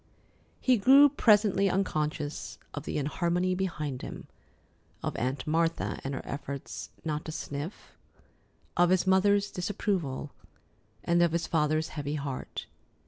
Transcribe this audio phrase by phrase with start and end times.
[0.59, 4.25] He grew presently unconscious of the inharmony behind him:
[5.03, 7.91] of Aunt Martha and her efforts not to "sniff";
[8.75, 10.31] of his mother's disapproval;
[11.03, 12.65] and of his father's heavy heart.